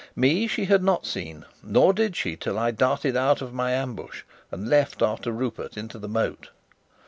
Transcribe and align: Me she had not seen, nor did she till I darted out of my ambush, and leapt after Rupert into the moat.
Me 0.15 0.47
she 0.47 0.65
had 0.65 0.81
not 0.81 1.05
seen, 1.05 1.45
nor 1.63 1.93
did 1.93 2.15
she 2.15 2.35
till 2.35 2.57
I 2.57 2.71
darted 2.71 3.15
out 3.15 3.39
of 3.39 3.53
my 3.53 3.69
ambush, 3.73 4.23
and 4.51 4.67
leapt 4.67 5.03
after 5.03 5.31
Rupert 5.31 5.77
into 5.77 5.99
the 5.99 6.09
moat. 6.09 6.49